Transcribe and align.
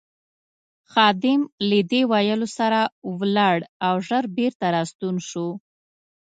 خادم 0.91 1.41
له 1.69 1.79
دې 1.91 2.01
ویلو 2.11 2.47
سره 2.57 2.79
ولاړ 3.19 3.57
او 3.85 3.93
ژر 4.07 4.23
بېرته 4.37 4.65
راستون 4.75 5.15
شو. 5.29 5.47